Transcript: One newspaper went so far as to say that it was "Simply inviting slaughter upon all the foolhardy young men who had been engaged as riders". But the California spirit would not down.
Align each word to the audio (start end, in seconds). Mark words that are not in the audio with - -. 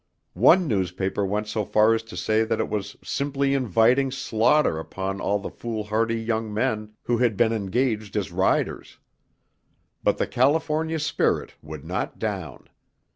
One 0.33 0.67
newspaper 0.67 1.23
went 1.23 1.45
so 1.45 1.63
far 1.63 1.93
as 1.93 2.01
to 2.01 2.17
say 2.17 2.43
that 2.43 2.59
it 2.59 2.69
was 2.69 2.97
"Simply 3.03 3.53
inviting 3.53 4.09
slaughter 4.09 4.79
upon 4.79 5.21
all 5.21 5.37
the 5.37 5.51
foolhardy 5.51 6.19
young 6.19 6.51
men 6.51 6.93
who 7.03 7.19
had 7.19 7.37
been 7.37 7.53
engaged 7.53 8.15
as 8.17 8.31
riders". 8.31 8.97
But 10.01 10.17
the 10.17 10.25
California 10.25 10.97
spirit 10.97 11.53
would 11.61 11.85
not 11.85 12.17
down. 12.17 12.67